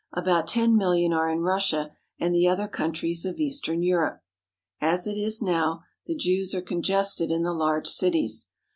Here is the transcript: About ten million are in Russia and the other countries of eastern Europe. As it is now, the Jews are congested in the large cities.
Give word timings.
About 0.13 0.47
ten 0.47 0.75
million 0.77 1.13
are 1.13 1.29
in 1.29 1.43
Russia 1.43 1.91
and 2.19 2.33
the 2.33 2.47
other 2.47 2.67
countries 2.67 3.23
of 3.23 3.39
eastern 3.39 3.83
Europe. 3.83 4.23
As 4.79 5.05
it 5.05 5.13
is 5.15 5.43
now, 5.43 5.83
the 6.07 6.15
Jews 6.15 6.55
are 6.55 6.61
congested 6.63 7.29
in 7.29 7.43
the 7.43 7.53
large 7.53 7.87
cities. 7.87 8.47